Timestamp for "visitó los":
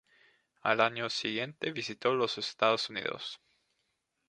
1.71-2.39